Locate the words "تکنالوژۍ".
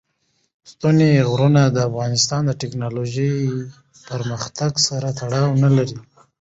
2.61-3.35